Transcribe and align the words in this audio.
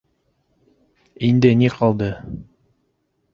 Инде 1.27 1.51
ни 1.59 1.69
ҡалды? 1.75 2.09